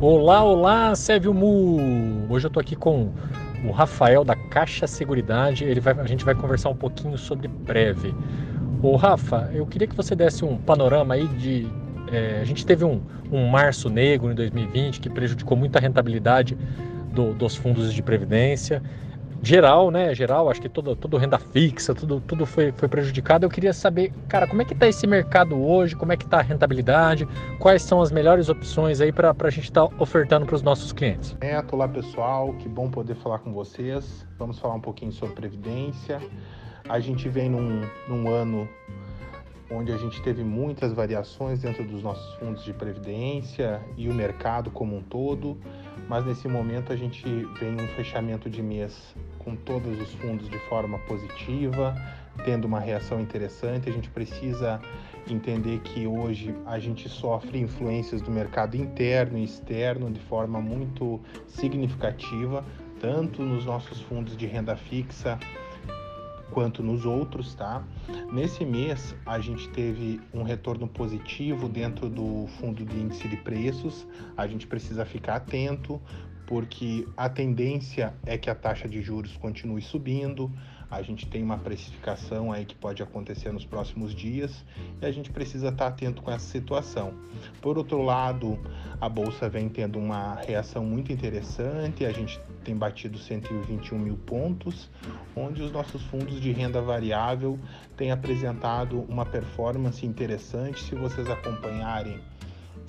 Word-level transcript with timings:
Olá, 0.00 0.44
olá, 0.44 0.94
Sérgio 0.94 1.34
Mu! 1.34 1.76
Hoje 2.30 2.46
eu 2.46 2.50
tô 2.50 2.60
aqui 2.60 2.76
com 2.76 3.10
o 3.64 3.72
Rafael 3.72 4.22
da 4.22 4.36
Caixa 4.36 4.86
Seguridade. 4.86 5.64
Ele 5.64 5.80
vai, 5.80 5.92
a 5.98 6.06
gente 6.06 6.24
vai 6.24 6.36
conversar 6.36 6.68
um 6.68 6.76
pouquinho 6.76 7.18
sobre 7.18 7.48
Preve. 7.66 8.14
Ô 8.80 8.94
Rafa, 8.94 9.50
eu 9.52 9.66
queria 9.66 9.88
que 9.88 9.96
você 9.96 10.14
desse 10.14 10.44
um 10.44 10.56
panorama 10.56 11.14
aí 11.14 11.26
de. 11.26 11.66
É, 12.12 12.38
a 12.40 12.44
gente 12.44 12.64
teve 12.64 12.84
um, 12.84 13.02
um 13.32 13.48
março 13.48 13.90
negro 13.90 14.30
em 14.30 14.36
2020 14.36 15.00
que 15.00 15.10
prejudicou 15.10 15.58
muito 15.58 15.74
a 15.74 15.80
rentabilidade 15.80 16.56
do, 17.12 17.34
dos 17.34 17.56
fundos 17.56 17.92
de 17.92 18.00
previdência 18.00 18.80
geral, 19.42 19.90
né? 19.90 20.14
Geral, 20.14 20.50
acho 20.50 20.60
que 20.60 20.68
toda, 20.68 20.94
toda 20.96 21.18
renda 21.18 21.38
fixa, 21.38 21.94
tudo, 21.94 22.20
tudo 22.20 22.46
foi, 22.46 22.72
foi 22.72 22.88
prejudicado. 22.88 23.46
Eu 23.46 23.50
queria 23.50 23.72
saber, 23.72 24.12
cara, 24.28 24.46
como 24.46 24.62
é 24.62 24.64
que 24.64 24.72
está 24.72 24.88
esse 24.88 25.06
mercado 25.06 25.60
hoje? 25.60 25.94
Como 25.96 26.12
é 26.12 26.16
que 26.16 26.24
está 26.24 26.38
a 26.38 26.42
rentabilidade? 26.42 27.26
Quais 27.58 27.82
são 27.82 28.00
as 28.00 28.10
melhores 28.10 28.48
opções 28.48 29.00
aí 29.00 29.12
para 29.12 29.34
a 29.38 29.50
gente 29.50 29.64
estar 29.64 29.86
tá 29.86 29.94
ofertando 29.98 30.46
para 30.46 30.56
os 30.56 30.62
nossos 30.62 30.92
clientes? 30.92 31.36
Neto, 31.40 31.74
olá 31.74 31.88
pessoal, 31.88 32.52
que 32.54 32.68
bom 32.68 32.90
poder 32.90 33.14
falar 33.16 33.38
com 33.38 33.52
vocês. 33.52 34.26
Vamos 34.38 34.58
falar 34.58 34.74
um 34.74 34.80
pouquinho 34.80 35.12
sobre 35.12 35.34
previdência. 35.34 36.20
A 36.88 37.00
gente 37.00 37.28
vem 37.28 37.50
num, 37.50 37.82
num 38.08 38.28
ano 38.28 38.68
onde 39.70 39.92
a 39.92 39.96
gente 39.96 40.22
teve 40.22 40.42
muitas 40.42 40.92
variações 40.92 41.60
dentro 41.60 41.84
dos 41.84 42.02
nossos 42.02 42.34
fundos 42.34 42.64
de 42.64 42.72
previdência 42.72 43.80
e 43.96 44.08
o 44.08 44.14
mercado 44.14 44.70
como 44.70 44.96
um 44.96 45.02
todo, 45.02 45.58
mas 46.08 46.24
nesse 46.24 46.46
momento 46.48 46.92
a 46.92 46.96
gente 46.96 47.24
vem 47.58 47.74
um 47.74 47.88
fechamento 47.96 48.48
de 48.48 48.62
mês 48.62 49.14
com 49.38 49.56
todos 49.56 50.00
os 50.00 50.12
fundos 50.14 50.48
de 50.48 50.58
forma 50.68 50.98
positiva, 51.00 51.94
tendo 52.44 52.66
uma 52.66 52.80
reação 52.80 53.20
interessante. 53.20 53.88
A 53.88 53.92
gente 53.92 54.08
precisa 54.10 54.80
entender 55.26 55.80
que 55.80 56.06
hoje 56.06 56.54
a 56.66 56.78
gente 56.78 57.08
sofre 57.08 57.58
influências 57.58 58.22
do 58.22 58.30
mercado 58.30 58.76
interno 58.76 59.38
e 59.38 59.44
externo 59.44 60.10
de 60.10 60.20
forma 60.20 60.60
muito 60.60 61.20
significativa, 61.46 62.64
tanto 63.00 63.42
nos 63.42 63.64
nossos 63.64 64.00
fundos 64.02 64.36
de 64.36 64.46
renda 64.46 64.76
fixa 64.76 65.38
quanto 66.50 66.82
nos 66.82 67.04
outros, 67.04 67.54
tá? 67.54 67.84
Nesse 68.32 68.64
mês 68.64 69.14
a 69.24 69.38
gente 69.38 69.68
teve 69.70 70.20
um 70.32 70.42
retorno 70.42 70.88
positivo 70.88 71.68
dentro 71.68 72.08
do 72.08 72.46
fundo 72.58 72.84
de 72.84 72.96
índice 72.96 73.28
de 73.28 73.36
preços. 73.36 74.06
A 74.36 74.46
gente 74.46 74.66
precisa 74.66 75.04
ficar 75.04 75.36
atento 75.36 76.00
porque 76.46 77.06
a 77.14 77.28
tendência 77.28 78.14
é 78.24 78.38
que 78.38 78.48
a 78.48 78.54
taxa 78.54 78.88
de 78.88 79.02
juros 79.02 79.36
continue 79.36 79.82
subindo. 79.82 80.50
A 80.90 81.02
gente 81.02 81.26
tem 81.26 81.42
uma 81.42 81.58
precificação 81.58 82.50
aí 82.50 82.64
que 82.64 82.74
pode 82.74 83.02
acontecer 83.02 83.52
nos 83.52 83.64
próximos 83.64 84.14
dias 84.14 84.64
e 85.00 85.04
a 85.06 85.10
gente 85.10 85.30
precisa 85.30 85.68
estar 85.68 85.88
atento 85.88 86.22
com 86.22 86.30
essa 86.30 86.46
situação. 86.46 87.12
Por 87.60 87.76
outro 87.76 88.02
lado, 88.02 88.58
a 89.00 89.08
bolsa 89.08 89.48
vem 89.48 89.68
tendo 89.68 89.98
uma 89.98 90.34
reação 90.36 90.84
muito 90.84 91.12
interessante, 91.12 92.06
a 92.06 92.12
gente 92.12 92.40
tem 92.64 92.74
batido 92.74 93.18
121 93.18 93.98
mil 93.98 94.16
pontos, 94.16 94.90
onde 95.36 95.62
os 95.62 95.70
nossos 95.70 96.02
fundos 96.04 96.40
de 96.40 96.52
renda 96.52 96.80
variável 96.80 97.58
têm 97.96 98.10
apresentado 98.10 99.00
uma 99.08 99.26
performance 99.26 100.04
interessante. 100.06 100.82
Se 100.82 100.94
vocês 100.94 101.28
acompanharem 101.28 102.18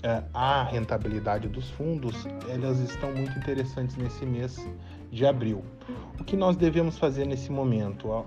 é, 0.01 0.23
a 0.33 0.63
rentabilidade 0.63 1.47
dos 1.49 1.69
fundos, 1.71 2.25
elas 2.47 2.79
estão 2.79 3.13
muito 3.13 3.37
interessantes 3.37 3.97
nesse 3.97 4.25
mês 4.25 4.65
de 5.11 5.25
abril. 5.25 5.63
O 6.19 6.23
que 6.23 6.35
nós 6.35 6.55
devemos 6.57 6.97
fazer 6.97 7.25
nesse 7.25 7.51
momento? 7.51 8.25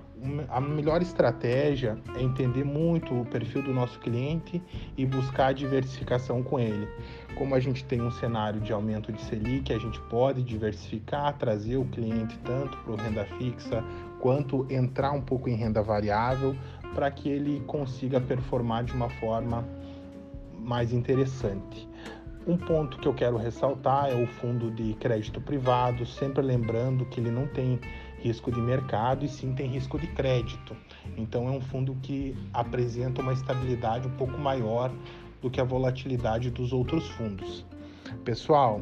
A 0.48 0.60
melhor 0.60 1.02
estratégia 1.02 1.98
é 2.16 2.22
entender 2.22 2.64
muito 2.64 3.20
o 3.20 3.24
perfil 3.26 3.62
do 3.62 3.72
nosso 3.72 3.98
cliente 4.00 4.62
e 4.96 5.04
buscar 5.04 5.48
a 5.48 5.52
diversificação 5.52 6.42
com 6.42 6.58
ele. 6.58 6.88
Como 7.36 7.54
a 7.54 7.60
gente 7.60 7.84
tem 7.84 8.00
um 8.00 8.10
cenário 8.10 8.60
de 8.60 8.72
aumento 8.72 9.12
de 9.12 9.20
Selic, 9.22 9.72
a 9.72 9.78
gente 9.78 10.00
pode 10.02 10.42
diversificar, 10.42 11.36
trazer 11.36 11.76
o 11.76 11.84
cliente 11.84 12.38
tanto 12.44 12.76
para 12.78 13.02
renda 13.02 13.24
fixa 13.36 13.84
quanto 14.20 14.66
entrar 14.70 15.12
um 15.12 15.20
pouco 15.20 15.48
em 15.48 15.54
renda 15.54 15.82
variável 15.82 16.56
para 16.94 17.10
que 17.10 17.28
ele 17.28 17.60
consiga 17.66 18.20
performar 18.20 18.84
de 18.84 18.92
uma 18.92 19.08
forma 19.08 19.66
mais 20.58 20.92
interessante. 20.92 21.88
Um 22.44 22.56
ponto 22.56 22.98
que 22.98 23.06
eu 23.06 23.14
quero 23.14 23.36
ressaltar 23.36 24.10
é 24.10 24.14
o 24.14 24.26
fundo 24.26 24.68
de 24.70 24.94
crédito 24.94 25.40
privado, 25.40 26.04
sempre 26.04 26.42
lembrando 26.42 27.04
que 27.06 27.20
ele 27.20 27.30
não 27.30 27.46
tem 27.46 27.78
risco 28.18 28.50
de 28.50 28.60
mercado 28.60 29.24
e 29.24 29.28
sim 29.28 29.54
tem 29.54 29.68
risco 29.68 29.96
de 29.96 30.08
crédito. 30.08 30.76
Então 31.16 31.46
é 31.46 31.52
um 31.52 31.60
fundo 31.60 31.96
que 32.02 32.36
apresenta 32.52 33.22
uma 33.22 33.32
estabilidade 33.32 34.08
um 34.08 34.16
pouco 34.16 34.36
maior 34.38 34.90
do 35.40 35.48
que 35.48 35.60
a 35.60 35.64
volatilidade 35.64 36.50
dos 36.50 36.72
outros 36.72 37.08
fundos. 37.10 37.64
Pessoal, 38.24 38.80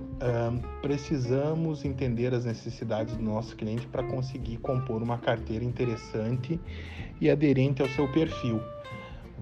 precisamos 0.81 1.85
entender 1.85 2.33
as 2.35 2.47
necessidades 2.47 3.15
do 3.15 3.23
nosso 3.23 3.55
cliente 3.57 3.87
para 3.87 4.03
conseguir 4.03 4.57
compor 4.57 5.03
uma 5.03 5.19
carteira 5.19 5.65
interessante 5.65 6.59
e 7.21 7.31
aderente 7.31 7.83
ao 7.83 7.89
seu 7.91 8.11
perfil. 8.11 8.61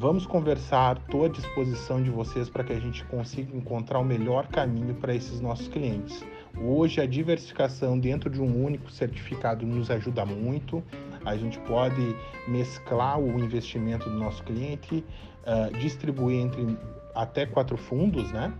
Vamos 0.01 0.25
conversar, 0.25 0.97
estou 0.97 1.25
à 1.25 1.29
disposição 1.29 2.01
de 2.01 2.09
vocês 2.09 2.49
para 2.49 2.63
que 2.63 2.73
a 2.73 2.79
gente 2.79 3.05
consiga 3.07 3.57
encontrar 3.57 3.99
o 3.99 4.05
melhor 4.05 4.47
caminho 4.47 4.95
para 4.95 5.13
esses 5.13 5.41
nossos 5.41 5.67
clientes. 5.67 6.25
Hoje, 6.57 7.01
a 7.01 7.07
diversificação 7.07 7.99
dentro 7.99 8.31
de 8.31 8.41
um 8.41 8.65
único 8.65 8.93
certificado 8.93 9.67
nos 9.67 9.91
ajuda 9.91 10.25
muito. 10.25 10.85
A 11.25 11.37
gente 11.37 11.59
pode 11.59 12.15
mesclar 12.47 13.19
o 13.19 13.41
investimento 13.41 14.09
do 14.09 14.17
nosso 14.17 14.41
cliente, 14.45 15.05
uh, 15.43 15.77
distribuir 15.79 16.43
entre 16.43 16.79
até 17.13 17.45
quatro 17.45 17.77
fundos, 17.77 18.31
né? 18.31 18.53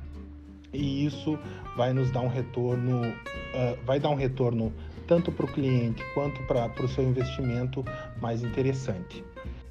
E 0.73 1.07
isso 1.07 1.39
vai 1.77 1.93
nos 1.93 2.11
dar 2.11 2.23
um 2.23 2.29
retorno, 2.29 3.03
uh, 3.07 3.85
vai 3.87 4.01
dar 4.01 4.09
um 4.09 4.17
retorno 4.17 4.73
tanto 5.07 5.31
para 5.31 5.47
o 5.47 5.49
cliente 5.49 6.03
quanto 6.15 6.43
para 6.49 6.85
o 6.85 6.89
seu 6.89 7.05
investimento 7.05 7.85
mais 8.21 8.43
interessante. 8.43 9.25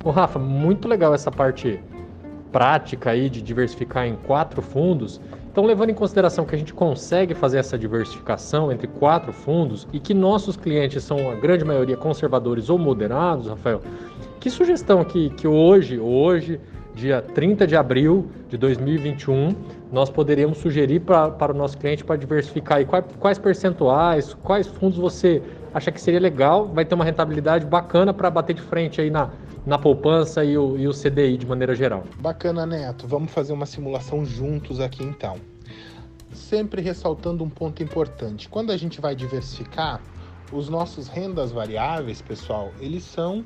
Ô 0.07 0.09
Rafa, 0.09 0.39
muito 0.39 0.87
legal 0.87 1.13
essa 1.13 1.29
parte 1.29 1.81
prática 2.49 3.09
aí 3.09 3.29
de 3.29 3.41
diversificar 3.41 4.07
em 4.07 4.15
quatro 4.15 4.61
fundos. 4.61 5.19
Então, 5.51 5.65
levando 5.65 5.89
em 5.89 5.93
consideração 5.93 6.45
que 6.45 6.55
a 6.55 6.57
gente 6.57 6.73
consegue 6.73 7.35
fazer 7.35 7.57
essa 7.57 7.77
diversificação 7.77 8.71
entre 8.71 8.87
quatro 8.87 9.33
fundos 9.33 9.85
e 9.91 9.99
que 9.99 10.13
nossos 10.13 10.55
clientes 10.55 11.03
são 11.03 11.29
a 11.29 11.35
grande 11.35 11.65
maioria 11.65 11.97
conservadores 11.97 12.69
ou 12.69 12.79
moderados, 12.79 13.47
Rafael, 13.47 13.81
que 14.39 14.49
sugestão 14.49 15.03
que, 15.03 15.29
que 15.31 15.45
hoje, 15.45 15.99
hoje, 15.99 16.57
dia 16.95 17.21
30 17.21 17.67
de 17.67 17.75
abril 17.75 18.27
de 18.47 18.55
2021, 18.55 19.53
nós 19.91 20.09
poderíamos 20.09 20.59
sugerir 20.59 21.01
pra, 21.01 21.31
para 21.31 21.51
o 21.51 21.55
nosso 21.55 21.77
cliente 21.77 22.05
para 22.05 22.15
diversificar? 22.15 22.79
E 22.79 22.85
quais, 22.85 23.03
quais 23.19 23.37
percentuais, 23.37 24.33
quais 24.35 24.67
fundos 24.67 24.97
você 24.97 25.41
acha 25.73 25.91
que 25.91 25.99
seria 25.99 26.21
legal, 26.21 26.65
vai 26.65 26.85
ter 26.85 26.95
uma 26.95 27.03
rentabilidade 27.03 27.65
bacana 27.65 28.13
para 28.13 28.29
bater 28.29 28.53
de 28.53 28.61
frente 28.61 29.01
aí 29.01 29.09
na, 29.09 29.31
na 29.67 29.77
poupança 29.77 30.45
e 30.45 30.57
o, 30.57 30.77
e 30.77 30.87
o 30.87 30.93
CDI 30.93 31.37
de 31.37 31.45
maneira 31.45 31.75
geral. 31.75 32.05
Bacana, 32.21 32.65
Neto. 32.65 33.05
Vamos 33.05 33.33
fazer 33.33 33.51
uma 33.51 33.65
simulação 33.65 34.23
juntos 34.23 34.79
aqui 34.79 35.03
então. 35.03 35.35
Sempre 36.31 36.81
ressaltando 36.81 37.43
um 37.43 37.49
ponto 37.49 37.83
importante. 37.83 38.47
Quando 38.47 38.71
a 38.71 38.77
gente 38.77 39.01
vai 39.01 39.13
diversificar, 39.13 40.01
os 40.53 40.69
nossos 40.69 41.09
rendas 41.09 41.51
variáveis, 41.51 42.21
pessoal, 42.21 42.71
eles 42.79 43.03
são 43.03 43.43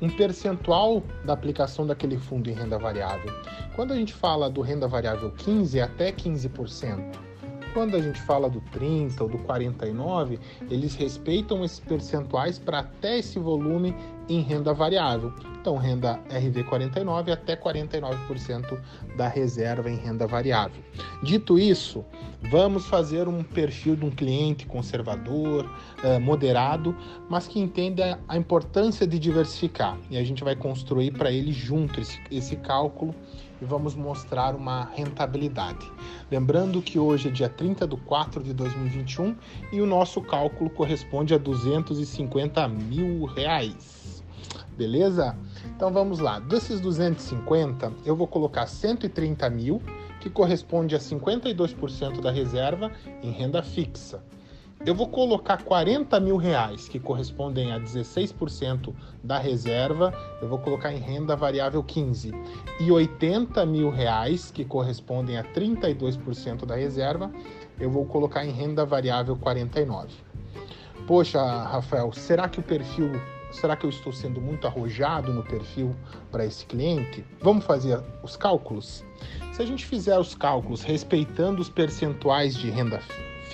um 0.00 0.08
percentual 0.08 1.02
da 1.24 1.32
aplicação 1.32 1.84
daquele 1.84 2.18
fundo 2.18 2.48
em 2.48 2.52
renda 2.52 2.78
variável. 2.78 3.32
Quando 3.74 3.92
a 3.92 3.96
gente 3.96 4.14
fala 4.14 4.48
do 4.48 4.60
renda 4.60 4.86
variável 4.86 5.32
15, 5.32 5.80
é 5.80 5.82
até 5.82 6.12
15%. 6.12 7.33
Quando 7.74 7.96
a 7.96 8.00
gente 8.00 8.20
fala 8.20 8.48
do 8.48 8.60
30 8.70 9.24
ou 9.24 9.28
do 9.28 9.38
49, 9.38 10.38
eles 10.70 10.94
respeitam 10.94 11.64
esses 11.64 11.80
percentuais 11.80 12.56
para 12.56 12.78
até 12.78 13.18
esse 13.18 13.36
volume 13.36 13.92
em 14.28 14.40
renda 14.40 14.72
variável. 14.72 15.32
Então, 15.60 15.76
renda 15.76 16.20
RV49 16.30 17.32
até 17.32 17.56
49% 17.56 18.80
da 19.16 19.26
reserva 19.26 19.90
em 19.90 19.96
renda 19.96 20.24
variável. 20.24 20.80
Dito 21.20 21.58
isso, 21.58 22.04
vamos 22.48 22.86
fazer 22.86 23.26
um 23.26 23.42
perfil 23.42 23.96
de 23.96 24.04
um 24.04 24.10
cliente 24.10 24.66
conservador, 24.66 25.68
eh, 26.04 26.20
moderado, 26.20 26.96
mas 27.28 27.48
que 27.48 27.58
entenda 27.58 28.20
a 28.28 28.36
importância 28.36 29.04
de 29.04 29.18
diversificar. 29.18 29.98
E 30.08 30.16
a 30.16 30.22
gente 30.22 30.44
vai 30.44 30.54
construir 30.54 31.10
para 31.10 31.32
ele 31.32 31.50
junto 31.50 32.00
esse, 32.00 32.20
esse 32.30 32.54
cálculo 32.54 33.12
e 33.64 33.66
vamos 33.66 33.94
mostrar 33.94 34.54
uma 34.54 34.84
rentabilidade. 34.94 35.90
Lembrando 36.30 36.82
que 36.82 36.98
hoje 36.98 37.28
é 37.28 37.32
dia 37.32 37.48
30 37.48 37.88
de 37.88 37.96
4 37.96 38.42
de 38.42 38.52
2021 38.52 39.34
e 39.72 39.80
o 39.80 39.86
nosso 39.86 40.20
cálculo 40.20 40.68
corresponde 40.68 41.32
a 41.34 41.38
250 41.38 42.68
mil 42.68 43.24
reais. 43.24 44.22
Beleza? 44.76 45.34
Então 45.74 45.90
vamos 45.90 46.18
lá. 46.18 46.38
Desses 46.40 46.78
250, 46.80 47.90
eu 48.04 48.14
vou 48.14 48.26
colocar 48.26 48.66
130 48.66 49.48
mil, 49.48 49.80
que 50.20 50.28
corresponde 50.28 50.94
a 50.94 50.98
52% 50.98 52.20
da 52.20 52.30
reserva 52.30 52.92
em 53.22 53.30
renda 53.30 53.62
fixa. 53.62 54.22
Eu 54.84 54.94
vou 54.94 55.08
colocar 55.08 55.62
40 55.62 56.20
mil 56.20 56.36
reais, 56.36 56.88
que 56.88 56.98
correspondem 56.98 57.72
a 57.72 57.80
16% 57.80 58.94
da 59.22 59.38
reserva, 59.38 60.12
eu 60.42 60.48
vou 60.48 60.58
colocar 60.58 60.92
em 60.92 60.98
renda 60.98 61.34
variável 61.34 61.82
15. 61.82 62.32
E 62.80 62.90
80 62.90 63.64
mil 63.64 63.90
reais, 63.90 64.50
que 64.50 64.64
correspondem 64.64 65.38
a 65.38 65.44
32% 65.44 66.66
da 66.66 66.74
reserva, 66.74 67.30
eu 67.80 67.90
vou 67.90 68.04
colocar 68.04 68.44
em 68.44 68.50
renda 68.50 68.84
variável 68.84 69.36
49. 69.36 70.08
Poxa, 71.06 71.40
Rafael, 71.64 72.12
será 72.12 72.48
que 72.48 72.60
o 72.60 72.62
perfil 72.62 73.10
Será 73.54 73.76
que 73.76 73.86
eu 73.86 73.90
estou 73.90 74.12
sendo 74.12 74.40
muito 74.40 74.66
arrojado 74.66 75.32
no 75.32 75.44
perfil 75.44 75.94
para 76.32 76.44
esse 76.44 76.66
cliente? 76.66 77.24
Vamos 77.40 77.64
fazer 77.64 78.02
os 78.20 78.36
cálculos? 78.36 79.04
Se 79.52 79.62
a 79.62 79.64
gente 79.64 79.86
fizer 79.86 80.18
os 80.18 80.34
cálculos 80.34 80.82
respeitando 80.82 81.62
os 81.62 81.68
percentuais 81.68 82.56
de 82.56 82.68
renda 82.68 83.00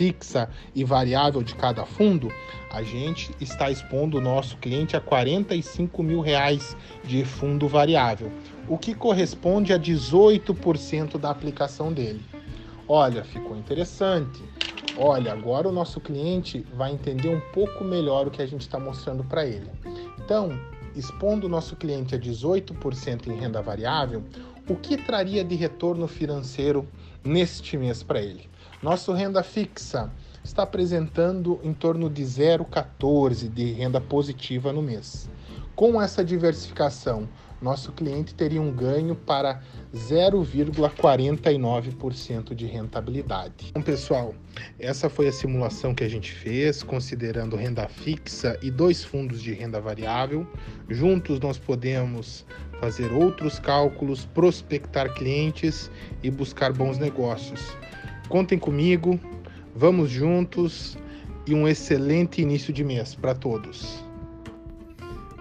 fixa 0.00 0.48
e 0.74 0.82
variável 0.82 1.42
de 1.42 1.54
cada 1.54 1.84
fundo, 1.84 2.32
a 2.72 2.82
gente 2.82 3.36
está 3.38 3.70
expondo 3.70 4.16
o 4.16 4.20
nosso 4.20 4.56
cliente 4.56 4.96
a 4.96 5.00
45 5.00 6.02
mil 6.02 6.22
reais 6.22 6.74
de 7.04 7.22
fundo 7.22 7.68
variável, 7.68 8.32
o 8.66 8.78
que 8.78 8.94
corresponde 8.94 9.74
a 9.74 9.78
18% 9.78 11.18
da 11.18 11.28
aplicação 11.28 11.92
dele. 11.92 12.22
Olha, 12.88 13.22
ficou 13.22 13.54
interessante. 13.54 14.42
Olha, 14.96 15.34
agora 15.34 15.68
o 15.68 15.72
nosso 15.72 16.00
cliente 16.00 16.64
vai 16.72 16.92
entender 16.92 17.28
um 17.28 17.40
pouco 17.52 17.84
melhor 17.84 18.26
o 18.26 18.30
que 18.30 18.40
a 18.40 18.46
gente 18.46 18.62
está 18.62 18.80
mostrando 18.80 19.22
para 19.22 19.44
ele. 19.44 19.70
Então, 20.18 20.58
expondo 20.96 21.46
o 21.46 21.50
nosso 21.50 21.76
cliente 21.76 22.14
a 22.14 22.18
18% 22.18 23.26
em 23.26 23.38
renda 23.38 23.60
variável, 23.60 24.24
o 24.66 24.74
que 24.76 24.96
traria 24.96 25.44
de 25.44 25.56
retorno 25.56 26.08
financeiro 26.08 26.88
neste 27.22 27.76
mês 27.76 28.02
para 28.02 28.22
ele? 28.22 28.48
Nosso 28.82 29.12
renda 29.12 29.42
fixa 29.42 30.10
está 30.42 30.62
apresentando 30.62 31.60
em 31.62 31.74
torno 31.74 32.08
de 32.08 32.22
0,14 32.22 33.46
de 33.46 33.72
renda 33.72 34.00
positiva 34.00 34.72
no 34.72 34.80
mês. 34.80 35.28
Com 35.76 36.00
essa 36.00 36.24
diversificação, 36.24 37.28
nosso 37.60 37.92
cliente 37.92 38.34
teria 38.34 38.62
um 38.62 38.72
ganho 38.72 39.14
para 39.14 39.60
0,49% 39.94 42.54
de 42.54 42.64
rentabilidade. 42.64 43.66
Então, 43.68 43.82
pessoal, 43.82 44.34
essa 44.78 45.10
foi 45.10 45.28
a 45.28 45.32
simulação 45.32 45.94
que 45.94 46.02
a 46.02 46.08
gente 46.08 46.32
fez, 46.32 46.82
considerando 46.82 47.56
renda 47.56 47.86
fixa 47.86 48.58
e 48.62 48.70
dois 48.70 49.04
fundos 49.04 49.42
de 49.42 49.52
renda 49.52 49.78
variável. 49.78 50.46
Juntos 50.88 51.38
nós 51.38 51.58
podemos 51.58 52.46
fazer 52.80 53.12
outros 53.12 53.58
cálculos, 53.58 54.24
prospectar 54.24 55.12
clientes 55.12 55.90
e 56.22 56.30
buscar 56.30 56.72
bons 56.72 56.96
negócios. 56.96 57.76
Contem 58.30 58.56
comigo, 58.56 59.18
vamos 59.74 60.08
juntos 60.08 60.96
e 61.48 61.52
um 61.52 61.66
excelente 61.66 62.40
início 62.40 62.72
de 62.72 62.84
mês 62.84 63.12
para 63.12 63.34
todos. 63.34 64.04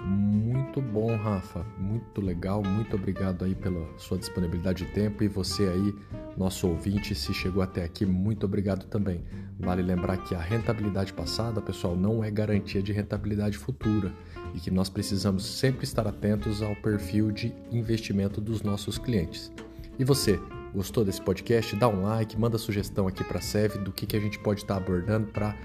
Muito 0.03 0.81
bom, 0.81 1.15
Rafa. 1.15 1.63
Muito 1.77 2.19
legal. 2.19 2.63
Muito 2.63 2.95
obrigado 2.95 3.45
aí 3.45 3.53
pela 3.53 3.87
sua 3.95 4.17
disponibilidade 4.17 4.85
de 4.85 4.91
tempo 4.91 5.23
e 5.23 5.27
você 5.27 5.67
aí, 5.67 5.93
nosso 6.35 6.67
ouvinte, 6.67 7.13
se 7.13 7.31
chegou 7.31 7.61
até 7.61 7.83
aqui, 7.83 8.07
muito 8.07 8.47
obrigado 8.47 8.87
também. 8.87 9.23
Vale 9.59 9.83
lembrar 9.83 10.17
que 10.17 10.33
a 10.33 10.39
rentabilidade 10.39 11.13
passada, 11.13 11.61
pessoal, 11.61 11.95
não 11.95 12.23
é 12.23 12.31
garantia 12.31 12.81
de 12.81 12.91
rentabilidade 12.91 13.55
futura 13.55 14.11
e 14.55 14.59
que 14.59 14.71
nós 14.71 14.89
precisamos 14.89 15.45
sempre 15.45 15.83
estar 15.83 16.07
atentos 16.07 16.63
ao 16.63 16.75
perfil 16.77 17.31
de 17.31 17.53
investimento 17.71 18.41
dos 18.41 18.63
nossos 18.63 18.97
clientes. 18.97 19.51
E 19.99 20.03
você, 20.03 20.39
Gostou 20.73 21.03
desse 21.03 21.21
podcast? 21.21 21.75
Dá 21.75 21.87
um 21.87 22.03
like, 22.03 22.37
manda 22.37 22.57
sugestão 22.57 23.07
aqui 23.07 23.23
para 23.23 23.39
a 23.39 23.41
SEV 23.41 23.79
do 23.79 23.91
que, 23.91 24.05
que 24.05 24.15
a 24.15 24.19
gente 24.19 24.37
pode 24.39 24.61
estar 24.61 24.75
tá 24.75 24.81
abordando 24.81 25.27
para 25.27 25.55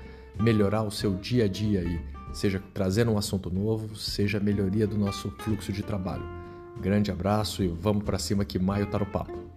melhorar 0.41 0.83
o 0.83 0.91
seu 0.91 1.15
dia 1.15 1.45
a 1.45 1.49
dia 1.49 1.81
aí, 1.81 2.01
seja 2.33 2.63
trazendo 2.73 3.13
um 3.13 3.19
assunto 3.19 3.51
novo, 3.51 3.95
seja 3.95 4.41
melhoria 4.41 4.87
do 4.87 4.97
nosso 4.97 5.31
fluxo 5.39 5.73
de 5.73 5.83
trabalho. 5.83 6.25
Grande 6.81 7.11
abraço 7.11 7.63
e 7.63 7.69
vamos 7.69 8.03
para 8.03 8.19
cima 8.19 8.45
que 8.45 8.59
maio 8.59 8.87
tá 8.87 8.99
no 8.99 9.07
papo. 9.07 9.54